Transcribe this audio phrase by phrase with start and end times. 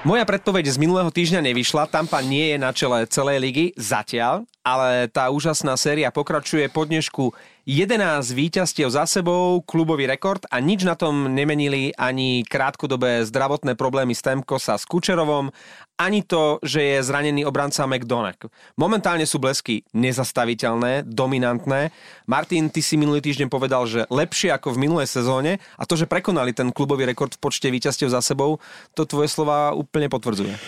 [0.00, 5.12] Moja predpoveď z minulého týždňa nevyšla, Tampa nie je na čele celej ligy zatiaľ, ale
[5.12, 7.36] tá úžasná séria pokračuje po dnešku
[7.70, 14.10] 11 víťazstiev za sebou, klubový rekord a nič na tom nemenili ani krátkodobé zdravotné problémy
[14.10, 15.54] Stemkosa s Kučerovom,
[15.94, 18.50] ani to, že je zranený obranca McDonagh.
[18.74, 21.94] Momentálne sú blesky nezastaviteľné, dominantné.
[22.26, 26.10] Martin, ty si minulý týždeň povedal, že lepšie ako v minulej sezóne a to, že
[26.10, 28.58] prekonali ten klubový rekord v počte víťazstiev za sebou,
[28.98, 30.58] to tvoje slova úplne potvrdzuje.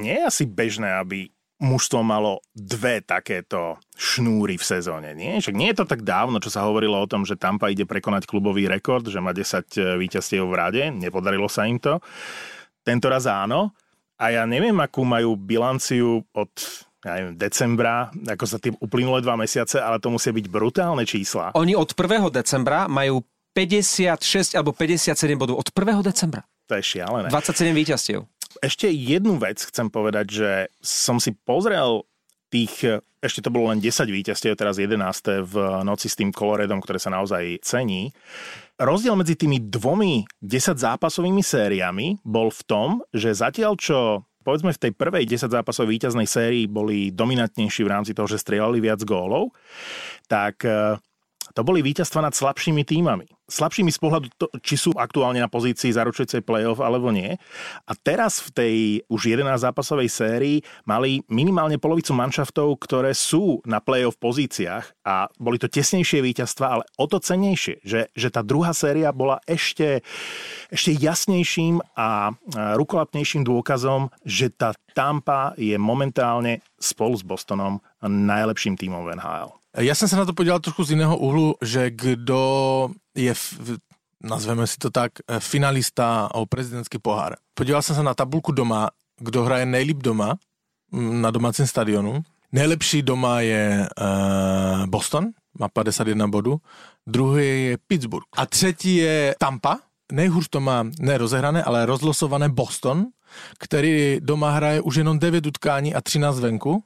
[0.00, 5.16] Nie je asi bežné, aby mužstvo malo dve takéto šnúry v sezóne.
[5.16, 5.40] Nie?
[5.40, 8.28] Však nie je to tak dávno, čo sa hovorilo o tom, že Tampa ide prekonať
[8.28, 10.82] klubový rekord, že má 10 e, víťazstiev v rade.
[10.92, 11.96] Nepodarilo sa im to.
[12.84, 13.72] Tento raz áno.
[14.16, 16.52] A ja neviem, akú majú bilanciu od
[17.06, 21.54] ja neviem, decembra, ako sa tým uplynulé dva mesiace, ale to musia byť brutálne čísla.
[21.54, 22.34] Oni od 1.
[22.34, 23.22] decembra majú
[23.54, 25.62] 56 alebo 57 bodov.
[25.62, 26.02] Od 1.
[26.02, 26.42] decembra.
[26.66, 27.30] To je šialené.
[27.30, 28.26] 27 víťazstiev.
[28.60, 32.04] Ešte jednu vec chcem povedať, že som si pozrel
[32.48, 34.96] tých, ešte to bolo len 10 víťazstiev, teraz 11.
[35.42, 38.14] v noci s tým Coloredom, ktoré sa naozaj cení.
[38.76, 44.78] Rozdiel medzi tými dvomi 10 zápasovými sériami bol v tom, že zatiaľ čo povedzme v
[44.78, 49.50] tej prvej 10 zápasovej víťaznej sérii boli dominantnejší v rámci toho, že strieľali viac gólov,
[50.30, 50.62] tak
[51.54, 53.26] to boli víťazstva nad slabšími týmami.
[53.46, 57.38] Slabšími z pohľadu, to, či sú aktuálne na pozícii zaručujúcej playoff alebo nie.
[57.86, 58.74] A teraz v tej
[59.06, 65.62] už 11 zápasovej sérii mali minimálne polovicu manšaftov, ktoré sú na playoff pozíciách a boli
[65.62, 70.02] to tesnejšie víťazstva, ale o to cenejšie, že, že tá druhá séria bola ešte,
[70.74, 72.34] ešte jasnejším a
[72.74, 79.52] rukolapnejším dôkazom, že tá Tampa je momentálne spolu s Bostonom najlepším týmom v NHL.
[79.78, 83.78] Já jsem se na to podíval trošku z jiného úhlu, že kdo je, v,
[84.22, 87.36] nazveme si to tak, finalista o prezidentský pohár.
[87.54, 90.34] Podíval jsem se na tabulku doma, kdo hraje nejlíp doma
[90.92, 92.22] na domácím stadionu.
[92.52, 95.26] Nejlepší doma je uh, Boston,
[95.58, 96.56] má 51 bodů.
[97.06, 98.24] Druhý je Pittsburgh.
[98.36, 99.78] A třetí je Tampa.
[100.12, 103.06] Nejhůř to má nerozehrané, ale rozlosované Boston,
[103.58, 106.84] který doma hraje už jenom 9 utkání a 13 venku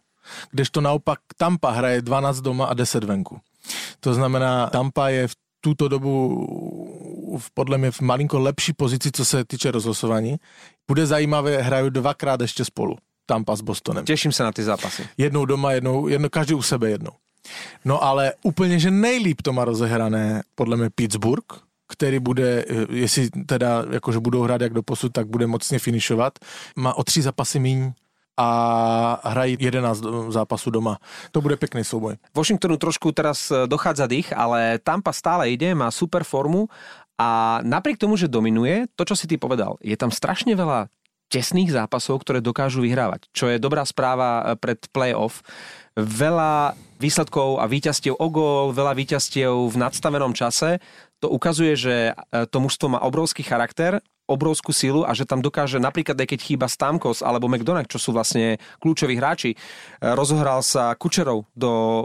[0.51, 3.41] kdežto naopak Tampa hraje 12 doma a 10 venku.
[4.01, 6.13] To znamená, Tampa je v túto dobu
[7.39, 10.37] v, podle mě v malinko lepší pozici, co se týče rozlosování.
[10.89, 12.99] Bude zajímavé, hrajú dvakrát ešte spolu.
[13.31, 14.03] Tampa s Bostonem.
[14.03, 15.07] Teším sa na ty zápasy.
[15.15, 17.15] Jednou doma, jednou, jedno, každý u sebe jednou.
[17.85, 21.47] No ale úplně, že nejlíp to má rozehrané podle mě Pittsburgh,
[21.89, 26.39] který bude, jestli teda jakože budou hrát jak do posud, tak bude mocně finišovat.
[26.77, 27.93] Má o tři zápasy míň
[28.37, 28.49] a
[29.25, 30.99] hrají 11 zápasů doma.
[31.33, 32.17] To bude pekný súboj.
[32.35, 36.69] Washingtonu trošku teraz e, dochádza dých, ale Tampa stále ide, má super formu
[37.21, 40.89] a napriek tomu, že dominuje, to, čo si ty povedal, je tam strašne veľa
[41.31, 45.45] tesných zápasov, ktoré dokážu vyhrávať, čo je dobrá správa e, pred playoff.
[45.99, 50.81] Veľa výsledkov a víťazstiev o gól, veľa víťazstiev v nadstavenom čase.
[51.21, 56.15] To ukazuje, že to mužstvo má obrovský charakter obrovskú silu a že tam dokáže napríklad
[56.15, 59.57] aj keď chýba Stamkos alebo McDonagh, čo sú vlastne kľúčoví hráči, e,
[60.15, 62.05] rozohral sa Kučerov do e,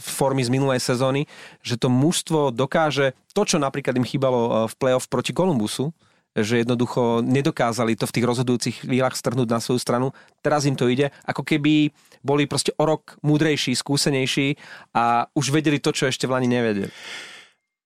[0.00, 1.28] formy z minulej sezóny,
[1.60, 5.92] že to mužstvo dokáže to, čo napríklad im chýbalo e, v playoff proti Kolumbusu,
[6.32, 10.06] že jednoducho nedokázali to v tých rozhodujúcich chvíľach strhnúť na svoju stranu.
[10.44, 11.90] Teraz im to ide, ako keby
[12.22, 14.58] boli proste o rok múdrejší, skúsenejší
[14.94, 16.90] a už vedeli to, čo ešte v Lani nevedeli.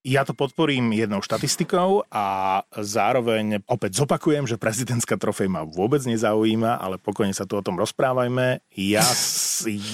[0.03, 2.27] Ja to podporím jednou štatistikou a
[2.75, 7.79] zároveň opäť zopakujem, že prezidentská trofej ma vôbec nezaujíma, ale pokojne sa tu o tom
[7.79, 8.67] rozprávajme.
[8.75, 9.07] Ja,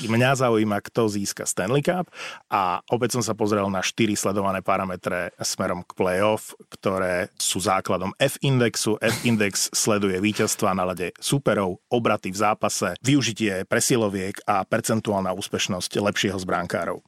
[0.08, 2.08] mňa zaujíma, kto získa Stanley Cup
[2.48, 8.16] a opäť som sa pozrel na štyri sledované parametre smerom k playoff, ktoré sú základom
[8.16, 8.96] F-indexu.
[9.04, 16.40] F-index sleduje víťazstva na lade superov, obraty v zápase, využitie presiloviek a percentuálna úspešnosť lepšieho
[16.40, 17.04] z bránkárov.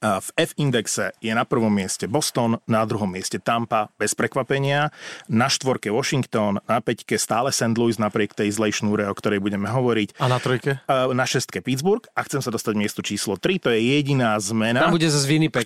[0.00, 4.88] V F-indexe je na prvom mieste Boston, na druhom mieste Tampa, bez prekvapenia,
[5.28, 7.74] na štvorke Washington, na peťke stále St.
[7.74, 10.16] Louis napriek tej zlej šnúre, o ktorej budeme hovoriť.
[10.22, 10.80] A na trojke?
[10.88, 14.94] Na šestke Pittsburgh a chcem sa dostať miesto číslo 3, to je jediná zmena, Tam
[14.94, 15.10] bude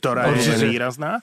[0.01, 1.21] ktorá je výrazná.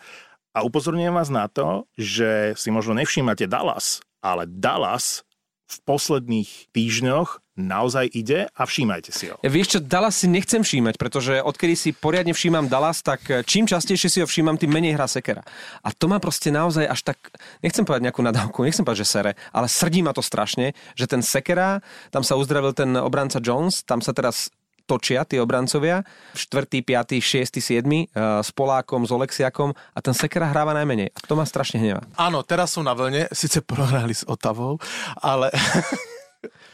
[0.55, 5.24] A upozorňujem vás na to, že si možno nevšímate Dallas, ale Dallas
[5.65, 9.39] v posledných týždňoch naozaj ide a všímajte si ho.
[9.39, 13.65] Vieš čo, Dallas si nechcem všímať, pretože odkedy si poriadne všímam Dallas, tak eh, čím
[13.65, 15.41] častejšie si ho všímam, tým menej hrá sekera.
[15.81, 17.17] A to má proste naozaj až tak,
[17.63, 21.23] nechcem povedať nejakú nadávku, nechcem povedať, že sere, ale srdí ma to strašne, že ten
[21.23, 21.79] sekera,
[22.11, 24.51] tam sa uzdravil ten obranca Jones, tam sa teraz
[24.85, 26.05] točia tí obrancovia,
[26.37, 28.13] 4., 5., 6., 7.
[28.41, 31.11] s Polákom, s Oleksiakom a ten Sekera hráva najmenej.
[31.11, 32.01] A to ma strašne hnevá.
[32.15, 34.77] Áno, teraz sú na vlne, síce prohrali s Otavou,
[35.19, 35.49] ale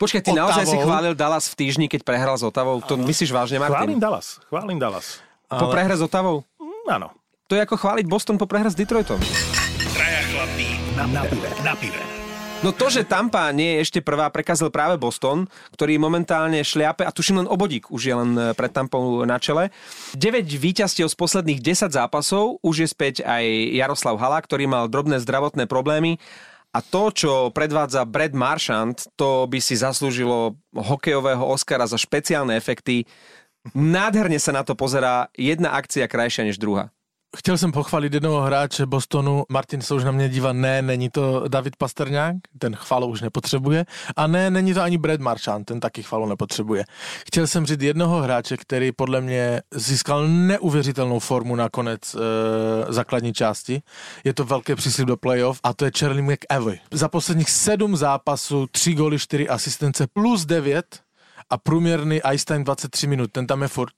[0.02, 2.84] Počkaj, ty naozaj si chválil Dallas v týždni, keď prehral s Otavou?
[2.84, 4.00] To myslíš vážne, Chválim Martin?
[4.04, 5.24] Dallas, chválim Dallas.
[5.48, 6.44] Po prehre s Otavou?
[6.60, 7.08] Mm, áno.
[7.48, 9.20] To je ako chváliť Boston po prehre s Detroitom.
[9.96, 11.50] Traja chlapí na, na pive.
[11.64, 12.11] Na pive.
[12.62, 17.10] No to, že Tampa nie je ešte prvá, prekazil práve Boston, ktorý momentálne šliape, a
[17.10, 19.74] tuším len obodík už je len e, pred Tampou na čele.
[20.14, 23.42] 9 víťazstiev z posledných 10 zápasov, už je späť aj
[23.74, 26.22] Jaroslav Hala, ktorý mal drobné zdravotné problémy.
[26.70, 33.10] A to, čo predvádza Brad Marchand, to by si zaslúžilo hokejového Oscara za špeciálne efekty.
[33.74, 36.94] Nádherne sa na to pozerá jedna akcia krajšia než druhá.
[37.38, 41.44] Chtěl jsem pochválit jednoho hráče Bostonu, Martin se už na mě dívá, ne, není to
[41.48, 43.86] David Pasterňák, ten chvalu už nepotřebuje,
[44.16, 46.84] a ne, není to ani Brad Marchand, ten taky chvalu nepotřebuje.
[47.28, 52.20] Chtěl jsem říct jednoho hráče, který podle mě získal neuvěřitelnou formu na konec e,
[52.94, 53.82] základní části.
[54.24, 56.80] Je to velké příslip do playoff a to je Charlie McAvoy.
[56.92, 61.00] Za posledních sedm zápasů, tři góly, čtyři asistence plus 9
[61.50, 63.94] a průměrný ice time 23 minut, ten tam je furt.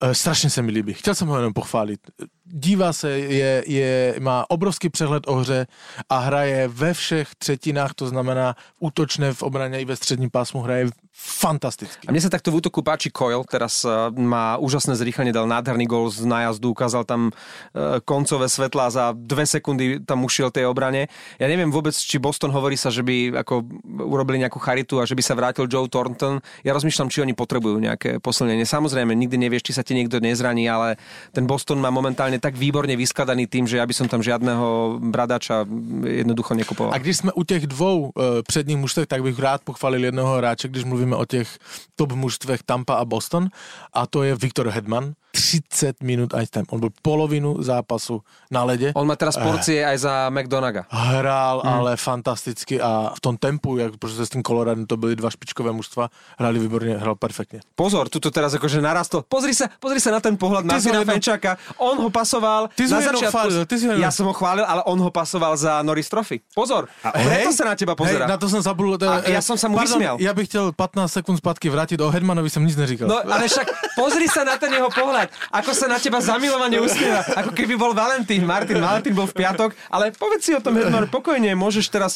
[0.00, 0.92] E, strašně se mi líbí.
[0.94, 2.00] Chtěl jsem ho jenom pochválit.
[2.44, 5.66] Dívá se, je, je, má obrovský přehled o hře
[6.08, 10.60] a hraje ve všech třetinách, to znamená v útočné, v obraně i ve středním pásmu
[10.60, 12.06] hraje fantasticky.
[12.06, 13.82] A mne sa takto v útoku páči Coil, teraz
[14.14, 19.42] má úžasné zrýchlenie, dal nádherný gol z nájazdu, ukázal tam uh, koncové svetlá za dve
[19.42, 21.10] sekundy tam ušiel tej obrane.
[21.42, 23.66] Ja neviem vôbec, či Boston hovorí sa, že by ako
[23.98, 26.38] urobili nejakú charitu a že by sa vrátil Joe Thornton.
[26.62, 28.62] Ja rozmýšľam, či oni potrebujú nejaké posilnenie.
[28.62, 31.00] Samozrejme, nikdy nevieš, či sa ti niekto nezraní, ale
[31.32, 35.64] ten Boston má momentálne tak výborne vyskladaný tým, že ja by som tam žiadného bradača
[36.04, 36.92] jednoducho nekupoval.
[36.92, 40.68] A když jsme u těch dvou e, předních mužstev, tak bych rád pochválil jednoho hráče,
[40.68, 41.48] když mluvíme o těch
[41.96, 43.48] top mužstvech Tampa a Boston,
[43.92, 45.16] a to je Viktor Hedman.
[45.32, 46.64] 30 minut ice time.
[46.70, 48.92] On byl polovinu zápasu na ledě.
[48.94, 50.84] On má teraz porcie aj za McDonaga.
[50.88, 51.72] Hrál, hmm.
[51.72, 55.72] ale fantasticky a v tom tempu, jak prostě s tím Coloradem to byly dva špičkové
[55.72, 57.60] mužstva, hráli výborně, hrál perfektně.
[57.74, 59.22] Pozor, tuto teraz akože narastol.
[59.28, 61.50] Pozri sa, pozri sa na ten pohľad Ty Martina jedno- Fenčáka.
[61.78, 63.30] On ho pasoval Ty na začiatku.
[63.30, 66.40] chválil, ty ho Ja som ho chválil, ale on ho pasoval za Norris Trophy.
[66.54, 68.24] Pozor, a preto sa na teba pozera.
[68.26, 68.96] Hej, na to jsem zabudl.
[69.08, 70.16] A ja som sa mu vysmial.
[70.20, 72.00] Já bych chtěl 15 sekund zpátky vrátit.
[72.00, 73.08] O Hedmanovi jsem nic neříkal.
[73.08, 77.24] No ale však pozri sa na ten jeho pohľad, ako sa na teba zamilovane usmieva,
[77.36, 78.44] ako keby bol Valentín.
[78.44, 82.12] Martin, Valentín bol v piatok, ale povedz si o tom, Hedmar, pokojne, môžeš teraz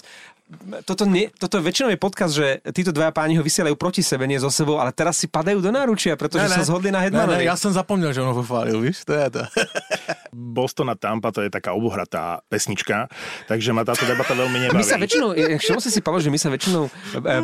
[0.84, 4.36] toto, nie, toto väčšinou je podcast, že títo dvaja páni ho vysielajú proti sebe, nie
[4.36, 7.38] so sebou, ale teraz si padajú do náručia, pretože sa zhodli na ne, Hedmanovi.
[7.40, 9.04] ne, já jsem zapomněl, že on ho pochválil, víš?
[9.04, 9.42] To je to.
[10.32, 13.08] Boston a Tampa to je taká obohratá pesnička,
[13.48, 14.80] takže ma táto debata veľmi nebaví.
[14.80, 16.90] My sa väčšinou, všimol si si, Pavel, že my sa väčšinou e,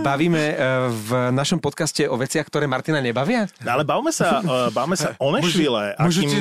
[0.01, 0.55] bavíme e,
[0.89, 3.45] v našom podcaste o veciach, ktoré Martina nebavia?
[3.61, 4.41] Ale bavme sa,
[4.73, 5.97] bavme sa o Nešvile.
[6.01, 6.33] Akým-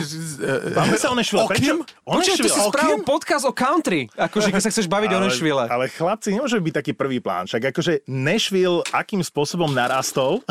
[0.72, 1.44] Bavme sa o Nešvile.
[1.44, 1.78] O kým?
[2.08, 5.68] O Počkaj, ty si spravil podcast o country, akože keď sa chceš baviť o Nashville.
[5.68, 7.46] Ale chlapci, nemôže byť taký prvý plán.
[7.46, 10.42] Však akože Nashville akým spôsobom narastol.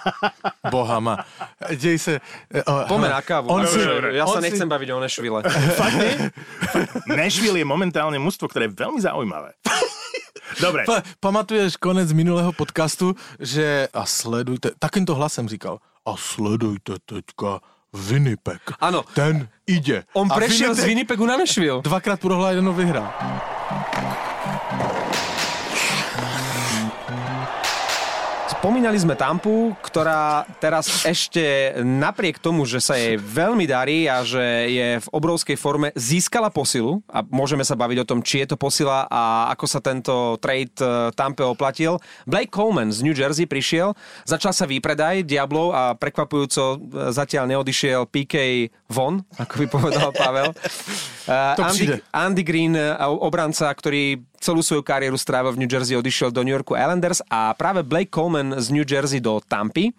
[0.74, 1.24] Boha ma.
[1.74, 2.12] Dej se...
[2.50, 3.46] eh, oh, Poďme hele, na kávu.
[3.50, 3.80] On si,
[4.14, 5.40] ja on sa si- nechcem baviť o Nešvile.
[5.80, 6.14] Fakt nie?
[7.10, 9.56] Nashville je momentálne mužstvo, ktoré je veľmi zaujímavé.
[10.64, 10.82] Dobre.
[10.82, 18.62] Pa, pamatuješ konec minulého podcastu, že a sledujte, takýmto hlasem říkal, a sledujte teďka Winnipeg.
[18.78, 19.02] Áno.
[19.14, 20.06] Ten ide.
[20.14, 21.82] On prešiel z Winnipeg Winnipegu na Nashville.
[21.82, 22.74] Dvakrát prohrál, jednou
[28.60, 34.44] Spomínali sme Tampu, ktorá teraz ešte napriek tomu, že sa jej veľmi darí a že
[34.68, 38.60] je v obrovskej forme, získala posilu a môžeme sa baviť o tom, či je to
[38.60, 42.04] posila a ako sa tento trade eh, Tampe oplatil.
[42.28, 43.96] Blake Coleman z New Jersey prišiel,
[44.28, 50.52] začal sa výpredaj Diablov a prekvapujúco eh, zatiaľ neodišiel PK von, ako by povedal Pavel.
[51.30, 52.02] To Andy.
[52.10, 56.74] Andy Green, obranca, ktorý celú svoju kariéru strávil v New Jersey, odišiel do New Yorku
[56.74, 59.92] Islanders a práve Blake Coleman z New Jersey do Tampy.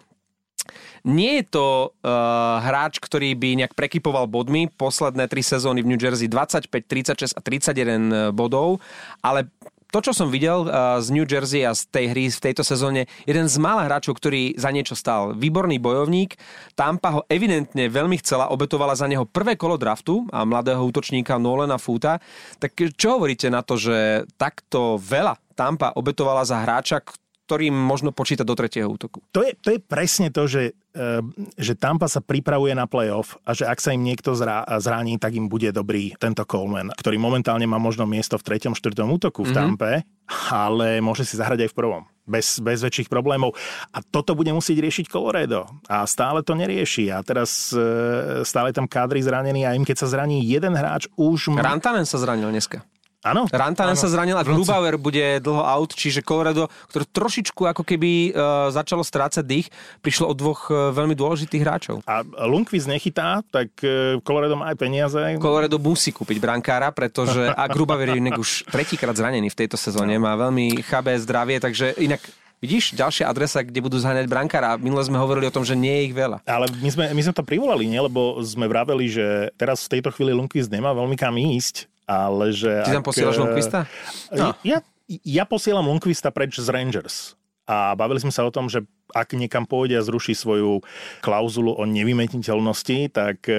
[1.02, 4.70] Nie je to uh, hráč, ktorý by nejak prekypoval bodmi.
[4.70, 8.78] Posledné tri sezóny v New Jersey 25, 36 a 31 bodov,
[9.18, 9.50] ale
[9.92, 13.04] to, čo som videl uh, z New Jersey a z tej hry v tejto sezóne,
[13.28, 15.36] jeden z mála hráčov, ktorý za niečo stál.
[15.36, 16.40] Výborný bojovník.
[16.72, 21.76] Tampa ho evidentne veľmi chcela, obetovala za neho prvé kolo draftu a mladého útočníka Nolena
[21.76, 22.18] Futa.
[22.56, 27.04] Tak čo hovoríte na to, že takto veľa Tampa obetovala za hráča,
[27.52, 29.20] ktorým možno počítať do tretieho útoku?
[29.36, 31.20] To je, to je presne to, že, eh,
[31.60, 35.36] že Tampa sa pripravuje na playoff a že ak sa im niekto zrá, zraní, tak
[35.36, 39.52] im bude dobrý tento Coleman, ktorý momentálne má možno miesto v treťom, štvrtom útoku v
[39.52, 40.08] Tampe,
[40.48, 42.02] ale môže si zahrať aj v prvom.
[42.24, 43.52] Bez, bez väčších problémov.
[43.92, 45.66] A toto bude musieť riešiť Colorado.
[45.90, 47.12] A stále to nerieši.
[47.12, 51.52] A teraz eh, stále tam kádry zranený a im keď sa zraní jeden hráč, už...
[51.52, 52.80] Rantanen sa zranil dneska.
[53.22, 53.46] Áno.
[53.46, 58.66] Rantanen sa zranil a Grubauer bude dlho out, čiže Colorado, ktoré trošičku ako keby uh,
[58.74, 59.66] začalo strácať dých,
[60.02, 61.96] prišlo od dvoch uh, veľmi dôležitých hráčov.
[62.02, 65.20] A Lundqvist nechytá, tak uh, Colorado má aj peniaze.
[65.38, 70.18] Colorado musí kúpiť brankára, pretože a Grubauer je inak už tretíkrát zranený v tejto sezóne,
[70.18, 72.18] má veľmi chabé zdravie, takže inak
[72.62, 74.78] Vidíš, ďalšia adresa, kde budú zháňať brankára.
[74.78, 76.46] Minule sme hovorili o tom, že nie je ich veľa.
[76.46, 77.98] Ale my sme, my sme to privolali, nie?
[77.98, 82.82] Lebo sme vraveli, že teraz v tejto chvíli Lundqvist nemá veľmi kam ísť ale že...
[82.86, 83.86] Ty tam posielaš Lundqvista?
[84.34, 84.54] No.
[84.62, 87.34] Ja, ja posielam Lundqvista preč z Rangers.
[87.62, 88.82] A bavili sme sa o tom, že
[89.14, 90.82] ak niekam pôjde a zruší svoju
[91.22, 93.54] klauzulu o nevymetiteľnosti, tak e,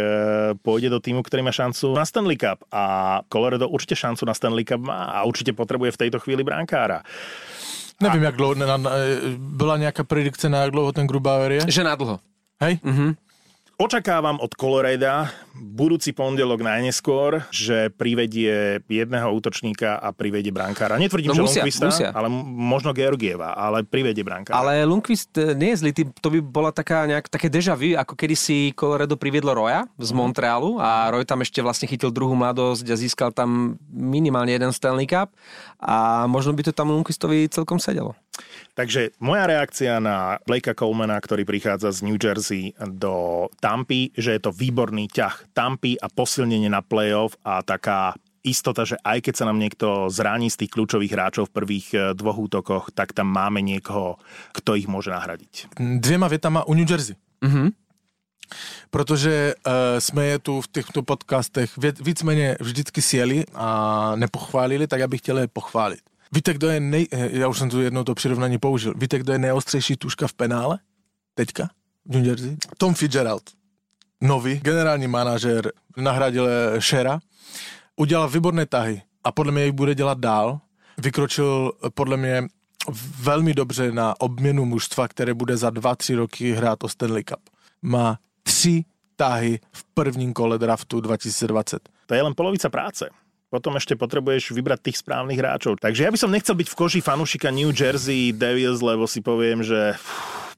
[0.59, 2.67] pôjde do týmu, ktorý má šancu na Stanley Cup.
[2.67, 7.05] A Colorado určite šancu na Stanley Cup má a určite potrebuje v tejto chvíli brankára.
[8.03, 8.25] Nevím, a...
[8.25, 8.91] jak dlouho, na, na,
[9.37, 11.61] byla nějaká predikce na jak dlouho ten Grubauer je?
[11.71, 12.19] Že na dlho.
[12.59, 12.79] Hej?
[12.83, 13.15] Mhm.
[13.83, 20.95] Očakávam od Coloreda budúci pondelok najneskôr, že privedie jedného útočníka a privedie brankára.
[20.95, 22.09] Netvrdím, No že musia, Lundqvista, musia.
[22.15, 24.55] ale možno Georgieva, ale privedie brankára.
[24.55, 28.15] Ale Lundqvist e, nie je zlý, to by bola taká nejak, také deja vu, ako
[28.15, 32.87] kedy si Colorado priviedlo Roya z Montrealu a Roy tam ešte vlastne chytil druhú mladosť
[32.87, 35.35] a získal tam minimálne jeden Stanley Cup
[35.83, 38.15] a možno by to tam Lundqvistovi celkom sedelo.
[38.73, 44.41] Takže moja reakcia na Blakea Colemana, ktorý prichádza z New Jersey do Tampy, že je
[44.41, 49.45] to výborný ťah Tampy a posilnenie na playoff a taká istota, že aj keď sa
[49.47, 53.63] nám niekto zraní z tých kľúčových hráčov v prvých eh, dvoch útokoch, tak tam máme
[53.63, 54.19] niekoho,
[54.51, 55.79] kto ich môže nahradiť.
[55.79, 57.15] Dvěma větama u New Jersey.
[57.41, 57.71] Mhm.
[58.89, 64.99] Protože uh, jsme je tu v těchto podcastech vě- víceméně vždycky sjeli a nepochválili, tak
[64.99, 65.99] já bych chtěl je pochválit.
[66.35, 67.07] Víte, kdo je nej...
[67.11, 68.93] eh, Já už jsem tu jednou to přirovnání použil.
[68.97, 70.79] Víte, kdo je nejostřejší tuška v penále?
[71.35, 71.69] Teďka?
[72.05, 72.57] V New Jersey?
[72.77, 73.43] Tom Fitzgerald.
[74.21, 77.19] Nový generální manažer nahradil eh, Shera.
[77.95, 80.59] Udělal výborné tahy a podle mě jich bude dělat dál.
[80.97, 82.43] Vykročil eh, podle mě
[83.19, 87.39] velmi dobře na obměnu mužstva, které bude za 2-3 roky hrát o Stanley Cup.
[87.81, 88.85] Má tři
[89.15, 91.89] tahy v prvním kole draftu 2020.
[92.05, 93.09] To je len polovica práce.
[93.53, 95.77] Potom ešte potrebuješ vybrať tých správnych hráčov.
[95.77, 99.61] Takže ja by som nechcel byť v koži fanúšika New Jersey Devils, lebo si poviem,
[99.61, 99.93] že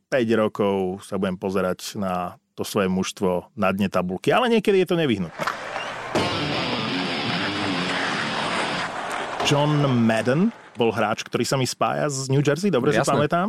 [0.08, 4.32] 5 rokov sa budem pozerať na to svoje mužstvo na dne tabulky.
[4.32, 5.44] Ale niekedy je to nevyhnutné.
[9.44, 13.16] John Madden bol hráč, ktorý sa mi spája z New Jersey, dobre si Jasné.
[13.16, 13.48] pamätám.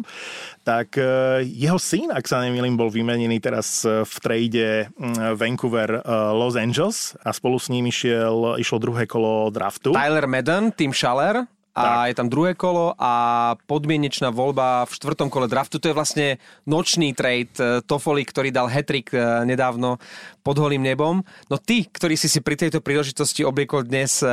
[0.63, 6.01] Tak eh, jeho syn, ak sa nemýlim, bol vymenený teraz eh, v trade mm, Vancouver
[6.01, 6.03] eh,
[6.35, 9.95] Los Angeles a spolu s ním išiel, išlo druhé kolo draftu.
[9.95, 15.45] Tyler Madden, Tim Schaller a je tam druhé kolo a podmienečná voľba v štvrtom kole
[15.45, 15.77] draftu.
[15.77, 16.27] To je vlastne
[16.65, 19.13] nočný trade eh, Toffoli, ktorý dal hetrik
[19.45, 20.01] nedávno
[20.41, 21.21] pod holým nebom.
[21.53, 24.33] No ty, ktorý si si pri tejto príležitosti obliekol dnes eh,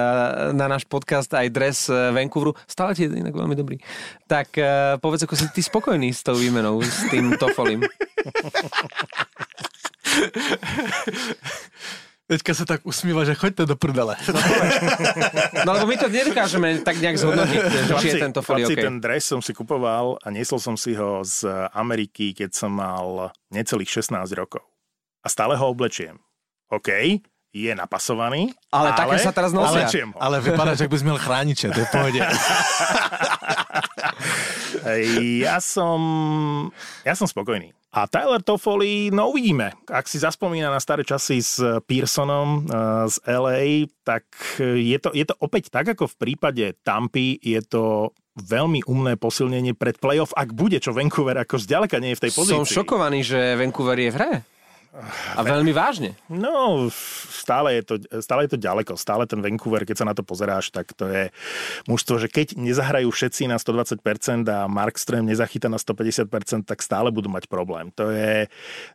[0.56, 3.76] na náš podcast aj dres Vancouveru, stále ti je inak veľmi dobrý.
[4.32, 4.56] Tak
[5.04, 7.86] povedz, ako si ty spokojný s tou výmenou, s tým Toffolim.
[12.24, 14.16] Teďka se tak usmíva, že choďte do prdele.
[15.68, 18.86] No lebo my to nedokážeme tak nejak zhodnotiť, že či je ten Toffoli chlapci, OK.
[18.88, 21.44] ten dres som si kupoval a niesol som si ho z
[21.76, 24.64] Ameriky, keď som mal necelých 16 rokov.
[25.20, 26.16] A stále ho oblečiem.
[26.72, 27.20] OK,
[27.54, 29.86] je napasovaný, Ale také sa teraz nosia.
[29.86, 30.16] ho.
[30.18, 32.22] Ale vypadáš, jak bys měl chrániče, to je v pohodě.
[35.44, 36.02] Ja som,
[37.08, 37.72] ja som spokojný.
[37.94, 39.70] A Tyler Toffoli, no uvidíme.
[39.86, 44.26] Ak si zaspomína na staré časy s Pearsonom eh, z LA, tak
[44.60, 49.78] je to, je to opäť tak, ako v prípade Tampy, je to veľmi umné posilnenie
[49.78, 52.66] pred playoff, ak bude, čo Vancouver ako zďaleka nie je v tej pozícii.
[52.66, 54.34] Som šokovaný, že Vancouver je v hre.
[55.34, 56.14] A veľmi vážne.
[56.30, 56.86] No,
[57.34, 58.94] stále je, to, stále je to ďaleko.
[58.94, 61.34] Stále ten Vancouver, keď sa na to pozeráš, tak to je
[61.90, 67.26] mužstvo, že keď nezahrajú všetci na 120% a Markström nezachytá na 150%, tak stále budú
[67.34, 67.90] mať problém.
[67.98, 68.46] To, je,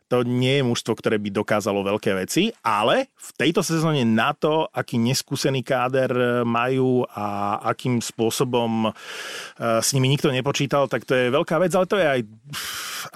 [0.07, 4.71] to nie je mužstvo, ktoré by dokázalo veľké veci, ale v tejto sezóne na to,
[4.71, 11.27] aký neskúsený káder majú a akým spôsobom eh, s nimi nikto nepočítal, tak to je
[11.27, 12.21] veľká vec, ale to je aj,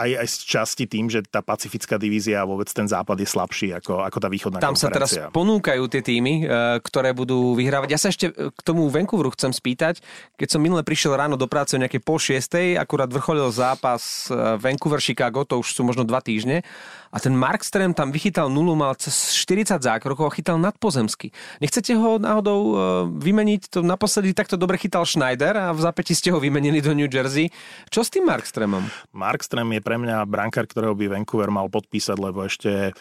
[0.03, 3.67] aj, aj z časti tým, že tá pacifická divízia a vôbec ten západ je slabší
[3.77, 6.45] ako, ako tá východná Tam sa teraz ponúkajú tie týmy, e,
[6.81, 7.89] ktoré budú vyhrávať.
[7.93, 10.01] Ja sa ešte k tomu Vancouveru chcem spýtať.
[10.35, 14.57] Keď som minule prišiel ráno do práce o nejakej pol šiestej, akurát vrcholil zápas e,
[14.57, 16.65] Vancouver-Chicago, to už sú možno dva týždne,
[17.13, 21.29] a ten Markström tam vychytal nulu, mal cez 40 zákrokov a chytal nadpozemsky.
[21.61, 22.75] Nechcete ho náhodou e,
[23.21, 23.69] vymeniť?
[23.77, 27.53] To naposledy takto dobre chytal Schneider a v zapäti ste ho vymenili do New Jersey.
[27.93, 29.13] Čo s tým Markströmom?
[29.13, 32.97] Markström je pre mňa brankár, ktorého by Vancouver mal podpísať, lebo ešte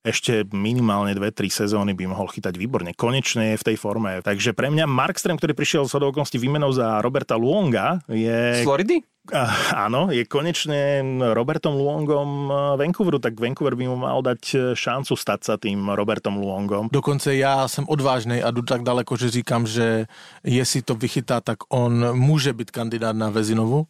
[0.00, 2.96] ešte minimálne 2-3 sezóny by mohol chytať výborne.
[2.96, 4.24] Konečne je v tej forme.
[4.24, 8.64] Takže pre mňa Markström, ktorý prišiel z hodovokonosti výmenou za Roberta Luonga, je...
[8.64, 9.04] Z Floridy?
[9.86, 15.54] Áno, je konečne Robertom Luongom Vancouveru, tak Vancouver by mu mal dať šancu stať sa
[15.56, 16.88] tým Robertom Luongom.
[16.92, 20.06] Dokonce já jsem odvážný a jdu tak daleko, že říkám, že
[20.44, 23.86] jestli to vychytá, tak on může být kandidát na Vezinovu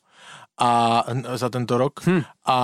[0.61, 1.05] a
[1.35, 2.01] za tento rok.
[2.05, 2.23] Hm.
[2.47, 2.59] A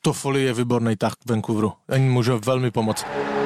[0.00, 1.72] Toffoli je výborný tah Vancouveru.
[1.88, 3.39] Oni môžu veľmi pomôcť.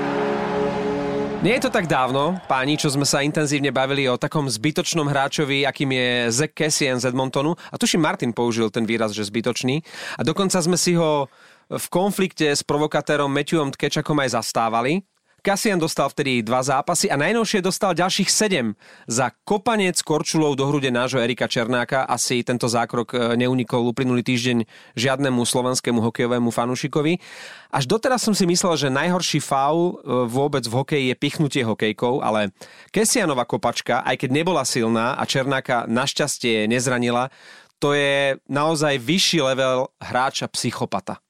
[1.45, 5.69] Nie je to tak dávno, páni, čo sme sa intenzívne bavili o takom zbytočnom hráčovi,
[5.69, 7.53] akým je Zach Cassian z Edmontonu.
[7.69, 9.85] A tuším, Martin použil ten výraz, že zbytočný.
[10.17, 11.29] A dokonca sme si ho
[11.69, 15.05] v konflikte s provokatérom Matthewom Tkečakom aj zastávali.
[15.45, 18.73] Kasian dostal vtedy dva zápasy a najnovšie dostal ďalších sedem
[19.05, 22.09] za kopanec korčulou do hrude nášho Erika Černáka.
[22.09, 24.65] Asi tento zákrok e, neunikol uplynulý týždeň
[24.97, 27.21] žiadnemu slovenskému hokejovému fanúšikovi.
[27.69, 32.25] Až doteraz som si myslel, že najhorší faul e, vôbec v hokeji je pichnutie hokejkou,
[32.25, 32.49] ale
[32.89, 37.29] Kesianova kopačka, aj keď nebola silná a Černáka našťastie nezranila,
[37.77, 41.21] to je naozaj vyšší level hráča psychopata.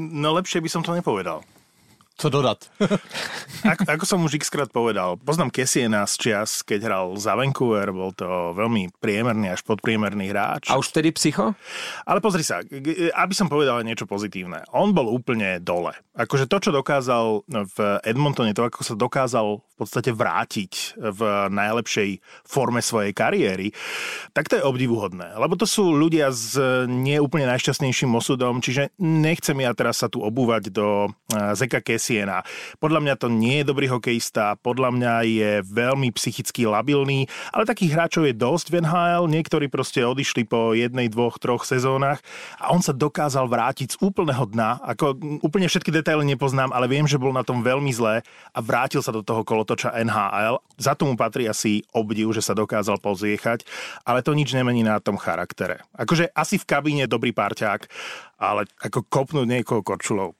[0.00, 1.44] No lepšie by som to nepovedal
[2.20, 2.68] co dodat.
[3.72, 8.12] ako, ako som už xkrát povedal, poznám Kesiena z čias, keď hral za Vancouver, bol
[8.12, 10.68] to veľmi priemerný až podpriemerný hráč.
[10.68, 11.56] A už vtedy psycho?
[12.04, 12.60] Ale pozri sa,
[13.16, 14.68] aby som povedal niečo pozitívne.
[14.76, 15.96] On bol úplne dole.
[16.12, 22.20] Akože to, čo dokázal v Edmontone, to, ako sa dokázal v podstate vrátiť v najlepšej
[22.44, 23.72] forme svojej kariéry,
[24.36, 25.40] tak to je obdivuhodné.
[25.40, 30.68] Lebo to sú ľudia s neúplne najšťastnejším osudom, čiže nechcem ja teraz sa tu obúvať
[30.68, 32.42] do eh, Zeka Kesi Siena.
[32.82, 37.94] Podľa mňa to nie je dobrý hokejista, podľa mňa je veľmi psychicky labilný, ale takých
[37.94, 42.18] hráčov je dosť v NHL, niektorí proste odišli po jednej, dvoch, troch sezónach
[42.58, 45.14] a on sa dokázal vrátiť z úplného dna, ako
[45.46, 49.14] úplne všetky detaily nepoznám, ale viem, že bol na tom veľmi zlé a vrátil sa
[49.14, 50.58] do toho kolotoča NHL.
[50.82, 53.62] Za tomu patrí asi obdiv, že sa dokázal pozriechať,
[54.02, 55.86] ale to nič nemení na tom charaktere.
[55.94, 57.86] Akože asi v kabíne dobrý parťák,
[58.42, 60.34] ale ako kopnúť niekoho korčulou.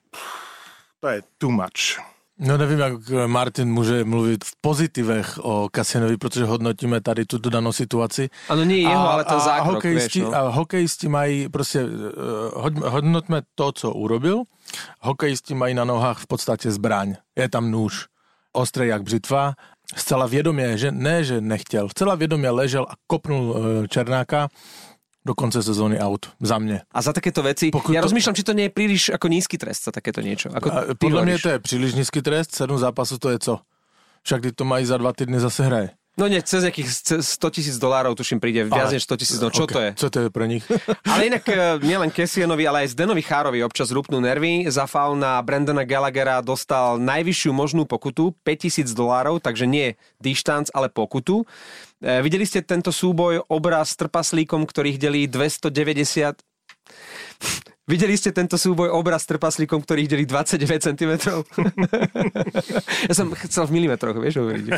[1.01, 1.99] To je too much.
[2.43, 2.93] No nevím, jak
[3.27, 8.29] Martin může mluvit v pozitivech o Kasianovi, protože hodnotíme tady tuto danou situaci.
[8.49, 10.37] Ano, nie jeho, a, ale ten zákrok, a hokejisti, vieš, no.
[10.37, 14.43] a hokejisti mají, prostě uh, hodnotme to, co urobil.
[14.99, 17.15] Hokejisti mají na nohách v podstatě zbraň.
[17.35, 18.05] Je tam nůž.
[18.53, 19.53] Ostrý jak břitva.
[19.95, 21.89] Zcela vědomě, že ne, že nechtěl.
[21.89, 24.47] Zcela vědomě ležel a kopnul uh, Černáka
[25.21, 26.33] do konce sezóny out.
[26.41, 26.81] Za mne.
[26.89, 28.09] A za takéto veci, Pokud ja to...
[28.09, 30.49] rozmýšľam, či to nie je príliš ako nízky trest za takéto niečo.
[30.49, 33.55] Ako a, podľa mňa to je príliš nízky trest, 7 zápasov to je co?
[34.21, 35.89] Však to mají za dva týdny zase hraje.
[36.19, 39.63] No nie, cez nejakých 100 tisíc dolárov, tuším, príde viac než 100 tisíc, no čo
[39.63, 39.71] okay.
[39.71, 39.89] to je?
[39.95, 40.63] Co to je pre nich?
[41.11, 44.67] ale inak e, nielen Kessianovi, ale aj Zdenovi Chárovi občas rupnú nervy.
[44.67, 50.91] Za faul na Brandona Gallaghera dostal najvyššiu možnú pokutu, 5000 dolárov, takže nie dištanc, ale
[50.91, 51.47] pokutu.
[52.01, 56.41] E, videli ste tento súboj obraz s trpaslíkom, ktorých delí 290
[57.89, 61.11] Videli ste tento súboj obraz trpaslíkom, ktorých delí 29 cm?
[63.09, 64.65] ja som chcel v milimetroch, vieš, hovoriť.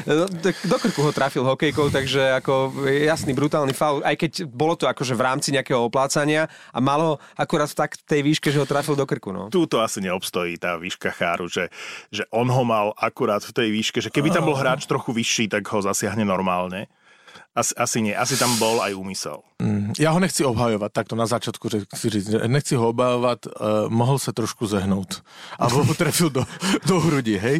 [0.00, 4.88] No, do krku ho trafil hokejkou, takže ako jasný, brutálny faul, aj keď bolo to
[4.88, 8.96] akože v rámci nejakého oplácania a malo akurát v tak tej výške, že ho trafil
[8.96, 9.28] do krku.
[9.28, 9.52] No.
[9.52, 11.68] Tu to asi neobstojí tá výška cháru, že,
[12.08, 15.52] že on ho mal akurát v tej výške, že keby tam bol hráč trochu vyšší,
[15.52, 16.88] tak ho zasiahne normálne.
[17.50, 19.42] Asi, asi nie, asi tam bol aj úmysel.
[19.58, 23.52] Mm, ja ho nechci obhajovať, takto na začiatku, že chci říct, nechci ho obhajovať, uh,
[23.90, 25.18] mohol sa trošku zehnúť.
[25.58, 26.46] Alebo ho trefil do,
[26.86, 27.58] do hrudi, hej?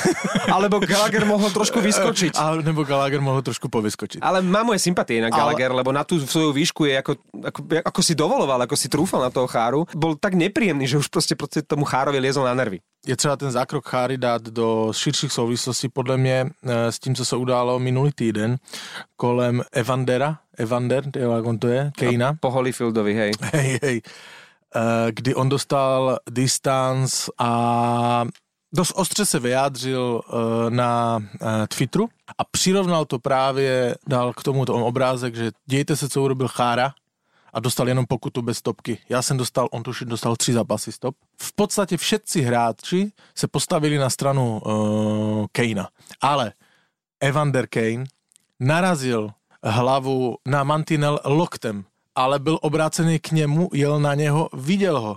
[0.54, 2.36] Alebo Gallagher mohol trošku vyskočiť.
[2.36, 4.20] A, nebo Gallagher mohol trošku povyskočiť.
[4.20, 5.80] Ale má moje sympatie na Gallagher, Ale...
[5.80, 9.32] lebo na tú svoju výšku je ako, ako, ako si dovoloval, ako si trúfal na
[9.32, 9.88] toho cháru.
[9.96, 13.50] Bol tak nepríjemný, že už proste, proste tomu chárovi liezol na nervy je třeba ten
[13.50, 18.12] zákrok Cháry dát do širších souvislostí podle mě eh, s tím, co se událo minulý
[18.12, 18.56] týden
[19.16, 22.34] kolem Evandera, Evander, jak on to je, Kejna.
[22.40, 23.32] Po Holyfieldovi, hej.
[23.52, 24.00] Hej, hej.
[24.76, 28.24] Eh, kdy on dostal distance a
[28.74, 31.20] dost ostře se vyjádřil eh, na
[31.76, 32.08] Twitteru
[32.38, 36.92] a přirovnal to právě, dal k tomu obrázek, že dějte se, co urobil Chára,
[37.52, 38.98] a dostal jenom pokutu bez stopky.
[39.08, 41.16] Já jsem dostal, on tuším dostal tři zápasy stop.
[41.42, 45.88] V podstatě všetci hráči se postavili na stranu uh, Kejna.
[46.20, 46.52] Ale
[47.20, 48.04] Evander Kane
[48.60, 49.30] narazil
[49.64, 51.84] hlavu na mantinel loktem,
[52.14, 55.16] ale byl obrácený k němu, jel na něho, viděl ho.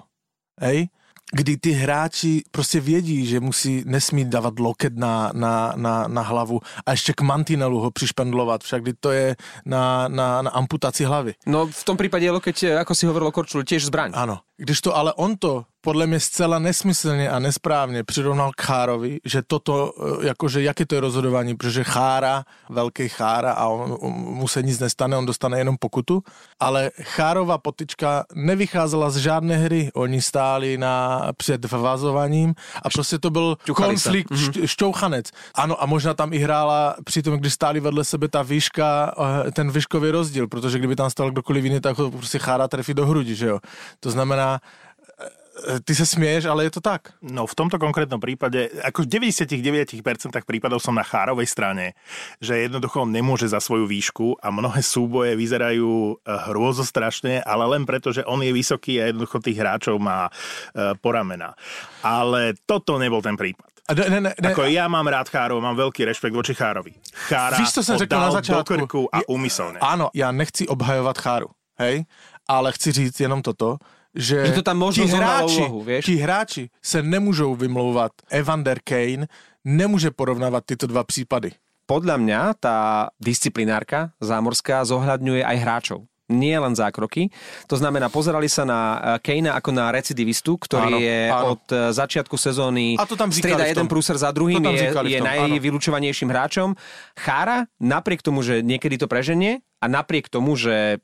[0.62, 0.88] Hej?
[1.34, 6.60] Kdy ty hráči prostě vědí, že musí, nesmí dávat loket na, na, na, na hlavu
[6.86, 11.34] a ještě k mantinelu ho přišpendlovat, však to je na, na, na amputaci hlavy.
[11.46, 14.14] No v tom prípade je lokeť, ako si hovoril o Korčulu, tiež zbraň.
[14.14, 14.46] Áno.
[14.58, 19.42] Když to ale on to podle mě zcela nesmyslně a nesprávně přirovnal k Chárovi, že
[19.48, 24.48] toto, eh, jakože jaké to je rozhodování, protože Chára, velký Chára a on, on, mu
[24.48, 26.24] se nic nestane, on dostane jenom pokutu,
[26.60, 33.30] ale Chárova potička nevycházela z žádné hry, oni stáli na, před vazovaním a prostě to
[33.30, 34.66] byl Ťuchali konflikt, mm-hmm.
[34.66, 35.32] šťouchanec.
[35.56, 39.16] Ano a možná tam i hrála přitom, když stáli vedle sebe ta výška,
[39.48, 42.94] eh, ten výškový rozdíl, protože kdyby tam stál kdokoliv jiný, tak ho prostě Chára trefí
[42.94, 43.60] do hrudi, že jo.
[44.00, 47.16] To znamená, eh, ty sa smieš, ale je to tak.
[47.22, 50.02] No v tomto konkrétnom prípade, ako v 99%
[50.44, 51.94] prípadov som na Chárovej strane,
[52.42, 57.86] že jednoducho on nemôže za svoju výšku a mnohé súboje vyzerajú eh, hrôzostrašne, ale len
[57.86, 61.56] preto, že on je vysoký a jednoducho tých hráčov má eh, po ramena.
[62.04, 63.74] Ale toto nebol ten prípad.
[63.84, 66.96] A ne, ne, ne, Ako ja mám rád Chárov, mám veľký rešpekt voči Chárovi.
[67.28, 69.08] Chára Víš, jsem ho řekl na začátku?
[69.12, 69.80] a úmyselne.
[69.80, 71.48] Ano, já nechci obhajovat Cháru,
[71.80, 72.06] hej,
[72.48, 73.78] ale chci říct jenom toto,
[74.16, 76.06] že, Že to tam možno ti hráči, úlohu, vieš?
[76.06, 78.12] ti hráči se nemůžou vymlouvat.
[78.30, 79.28] Evander Kane
[79.66, 81.52] nemůže porovnávat tyto dva případy.
[81.84, 86.00] Podľa mňa tá disciplinárka zámorská zohľadňuje aj hráčov.
[86.32, 87.28] Nie len zákroky.
[87.68, 91.60] To znamená, pozerali sa na eh, Kejna ako na recidivistu, ktorý Áno, je áno.
[91.60, 96.32] od eh, začiatku sezóny A to tam strieda jeden prúser za druhým, je, je najvylúčovanejším
[96.32, 96.80] hráčom.
[97.20, 101.04] Chára, napriek tomu, že niekedy to preženie a napriek tomu, že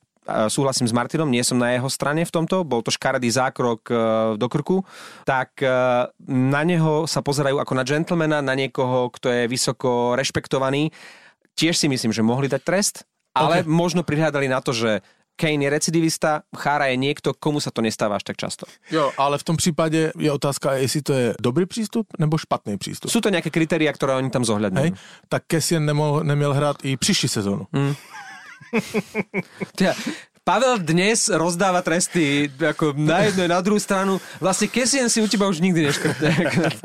[0.49, 3.97] súhlasím s Martinom, nie som na jeho strane v tomto, bol to škaredý zákrok eh,
[4.37, 4.85] do krku,
[5.25, 5.69] tak eh,
[6.29, 10.91] na neho sa pozerajú ako na gentlemana, na niekoho, kto je vysoko rešpektovaný.
[11.57, 12.95] Tiež si myslím, že mohli dať trest,
[13.35, 13.67] ale Ok.
[13.67, 15.01] možno prihľadali na to, že
[15.39, 18.67] Kane je recidivista, Chára je niekto, komu sa to nestáva až tak často.
[18.91, 23.07] Jo, ale v tom případě je otázka, jestli to je dobrý přístup nebo špatný přístup.
[23.07, 24.83] Sú to nejaké kritéria, ktoré oni tam zohľadňujú.
[24.83, 24.99] Hej?
[25.31, 27.71] Tak Kessien nemohl, neměl hrát i příští sezónu.
[29.77, 29.93] Teda,
[30.43, 34.17] Pavel dnes rozdáva tresty ako na jednu na druhú stranu.
[34.41, 36.29] Vlastne Kessien si u teba už nikdy neškrtne.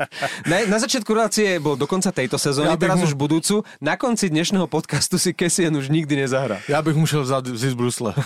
[0.49, 3.65] Na, na začiatku relácie bol do konca tejto sezóny, Ja teraz mu- už budúcu.
[3.81, 6.61] Na konci dnešného podcastu si Kessien už nikdy nezahrá.
[6.69, 8.13] Já bych musel vzít z Brusle.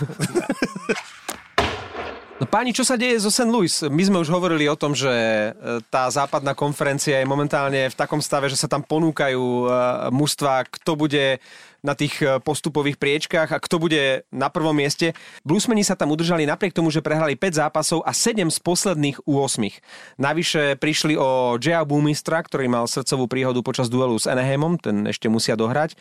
[2.49, 3.45] Páni, čo sa deje zo St.
[3.45, 3.69] Louis?
[3.93, 5.49] My sme už hovorili o tom, že e,
[5.93, 9.65] tá západná konferencia je momentálne v takom stave, že sa tam ponúkajú e,
[10.09, 11.37] mužstva, kto bude
[11.85, 15.13] na tých e, postupových priečkách a kto bude na prvom mieste.
[15.45, 19.45] Bluesmeni sa tam udržali napriek tomu, že prehrali 5 zápasov a 7 z posledných u
[19.45, 20.17] 8.
[20.17, 25.29] Navyše prišli o Jaya Boomistra, ktorý mal srdcovú príhodu počas duelu s Anaheimom, ten ešte
[25.29, 25.93] musia dohrať.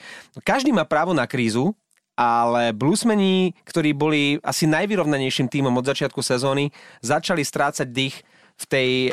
[0.49, 1.77] Každý má právo na krízu,
[2.19, 8.27] ale Bluesmeni, ktorí boli asi najvyrovnanejším tímom od začiatku sezóny, začali strácať dých
[8.59, 9.11] v tej e,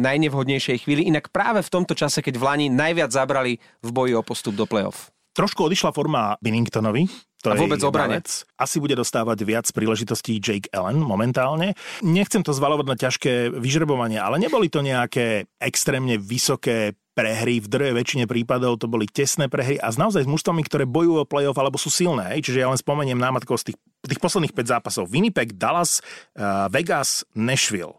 [0.00, 1.04] najnevhodnejšej chvíli.
[1.04, 4.64] Inak práve v tomto čase, keď v Lani najviac zabrali v boji o postup do
[4.64, 5.12] play-off.
[5.36, 7.04] Trošku odišla forma Binningtonovi.
[7.44, 8.24] To A vôbec jedna obrane.
[8.24, 8.48] vec.
[8.56, 11.76] Asi bude dostávať viac príležitostí Jake Allen momentálne.
[12.00, 17.90] Nechcem to zvalovať na ťažké vyžrebovanie, ale neboli to nejaké extrémne vysoké prehry, v drve
[17.96, 21.80] väčšine prípadov to boli tesné prehry a naozaj s mužstvami, ktoré bojujú o playoff alebo
[21.80, 22.36] sú silné.
[22.44, 25.08] Čiže ja len spomeniem námatko z tých, tých posledných 5 zápasov.
[25.08, 26.04] Winnipeg, Dallas,
[26.36, 27.96] uh, Vegas, Nashville.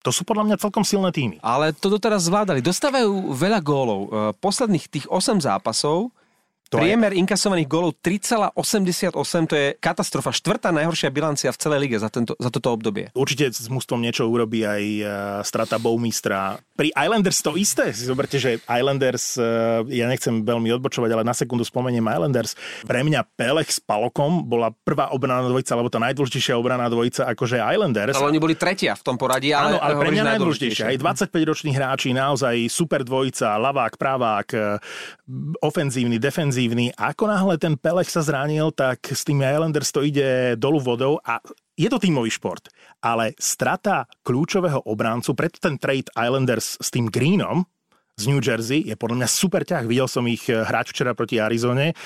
[0.00, 1.36] To sú podľa mňa celkom silné týmy.
[1.44, 2.64] Ale to doteraz zvládali.
[2.64, 4.00] Dostávajú veľa gólov.
[4.08, 6.08] E, Posledných tých 8 zápasov
[6.70, 9.10] To je- Priemer inkasovaných gólov 3,88,
[9.44, 10.30] to je katastrofa.
[10.30, 13.10] Štvrtá najhoršia bilancia v celej lige za, tento, za toto obdobie.
[13.10, 15.08] Určite s mústvom niečo urobí aj uh,
[15.42, 16.62] strata Bowmistra.
[16.78, 17.90] Pri Islanders to isté.
[17.90, 22.54] Si zoberte, že Islanders, uh, ja nechcem veľmi odbočovať, ale na sekundu spomeniem Islanders.
[22.86, 27.58] Pre mňa Pelech s Palokom bola prvá obraná dvojica, alebo tá najdôležitejšia obraná dvojica, akože
[27.58, 28.14] Islanders.
[28.14, 30.86] Ale oni boli tretia v tom poradí, ale, Áno, ale pre mňa najdôležitejšie.
[30.86, 34.78] Aj 25-roční hráči, naozaj super dvojica, lavák, pravák, eh,
[35.58, 36.59] ofenzívny, defenzívny.
[36.98, 41.16] A ako náhle ten Pelech sa zranil, tak s tými Islanders to ide dolu vodou
[41.24, 41.40] a
[41.80, 42.68] je to tímový šport,
[43.00, 47.64] ale strata kľúčového obráncu, preto ten trade Islanders s tým Greenom,
[48.20, 49.88] z New Jersey je podľa mňa super ťah.
[49.88, 51.96] Videl som ich eh, hrať včera proti Arizone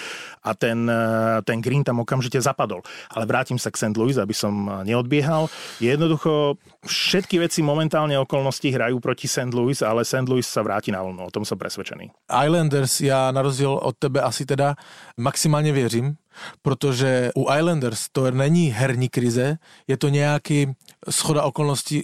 [0.47, 2.87] a ten, eh, ten Green tam okamžite zapadol.
[3.11, 3.95] Ale vrátim sa k St.
[3.99, 5.51] Louis, aby som eh, neodbiehal.
[5.83, 6.55] Jednoducho
[6.87, 9.51] všetky veci momentálne okolnosti hrajú proti St.
[9.51, 10.31] Louis, ale St.
[10.31, 11.27] Louis sa vráti na vlnu.
[11.27, 12.15] O tom som presvedčený.
[12.31, 14.77] Islanders já na rozdíl od tebe asi teda
[15.17, 16.15] maximálně věřím,
[16.63, 20.75] protože u Islanders to není herní krize, je to nějaký
[21.11, 22.03] schoda okolností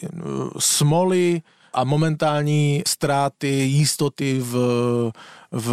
[0.59, 1.43] smoly
[1.75, 4.53] a momentální ztráty jistoty v,
[5.53, 5.69] v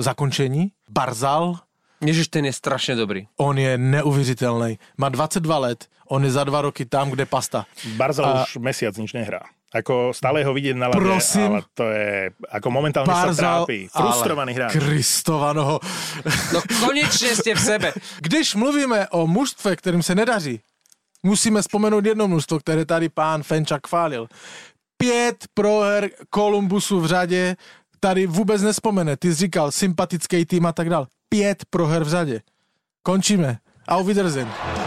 [0.00, 0.72] zakončení.
[0.90, 1.56] Barzal,
[2.00, 3.28] Ježiš, ten je strašne dobrý.
[3.36, 4.78] on je neuvěřitelný.
[4.96, 7.66] Má 22 let, on je za dva roky tam, kde pasta.
[7.96, 9.40] Barzal A- už mesiac nič nehrá.
[9.70, 11.46] Ako stále ho vidieť na lade, Prosím.
[11.46, 13.86] ale to je, ako momentálne sa Barzal, trápi.
[13.86, 14.72] Frustrovaný hráč.
[14.74, 15.78] Kristovanoho.
[16.50, 17.88] No konečne ste v sebe.
[18.26, 20.58] Když mluvíme o mužstve, kterým se nedaří,
[21.22, 24.26] musíme vzpomenout jedno množstvo, které tady pán Fenčak chválil.
[25.00, 27.56] Pět proher Kolumbusu v řadě,
[28.00, 29.16] tady vůbec nespomene.
[29.16, 31.06] Ty jsi říkal sympatický tým a tak dál.
[31.28, 32.40] Pět proher v řadě.
[33.02, 33.58] Končíme.
[33.88, 34.79] Auf Wiedersehen.